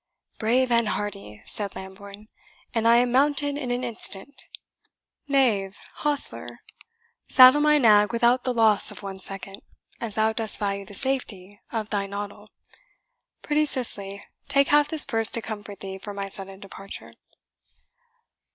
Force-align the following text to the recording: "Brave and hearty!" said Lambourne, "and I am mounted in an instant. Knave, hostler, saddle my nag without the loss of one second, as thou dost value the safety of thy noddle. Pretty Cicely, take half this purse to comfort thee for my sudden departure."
"Brave 0.39 0.71
and 0.71 0.87
hearty!" 0.89 1.43
said 1.45 1.75
Lambourne, 1.75 2.27
"and 2.73 2.87
I 2.87 2.95
am 2.95 3.11
mounted 3.11 3.55
in 3.55 3.69
an 3.69 3.83
instant. 3.83 4.47
Knave, 5.27 5.77
hostler, 5.97 6.61
saddle 7.29 7.61
my 7.61 7.77
nag 7.77 8.11
without 8.11 8.43
the 8.43 8.51
loss 8.51 8.89
of 8.89 9.03
one 9.03 9.19
second, 9.19 9.61
as 9.99 10.15
thou 10.15 10.33
dost 10.33 10.57
value 10.57 10.85
the 10.87 10.95
safety 10.95 11.59
of 11.71 11.91
thy 11.91 12.07
noddle. 12.07 12.49
Pretty 13.43 13.67
Cicely, 13.67 14.25
take 14.47 14.69
half 14.69 14.87
this 14.87 15.05
purse 15.05 15.29
to 15.29 15.39
comfort 15.39 15.81
thee 15.81 15.99
for 15.99 16.15
my 16.15 16.29
sudden 16.29 16.59
departure." 16.59 17.11